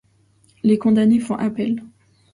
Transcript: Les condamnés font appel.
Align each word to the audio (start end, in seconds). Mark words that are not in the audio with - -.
Les 0.63 0.79
condamnés 0.79 1.19
font 1.19 1.35
appel. 1.35 1.83